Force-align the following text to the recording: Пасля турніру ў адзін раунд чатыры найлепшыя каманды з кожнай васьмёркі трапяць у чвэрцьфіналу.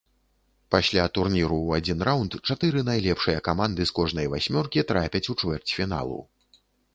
Пасля 0.75 1.03
турніру 1.17 1.57
ў 1.63 1.69
адзін 1.83 1.99
раунд 2.09 2.37
чатыры 2.47 2.79
найлепшыя 2.87 3.43
каманды 3.49 3.87
з 3.91 3.95
кожнай 3.99 4.31
васьмёркі 4.33 4.85
трапяць 4.93 5.23
у 5.35 5.39
чвэрцьфіналу. 5.43 6.19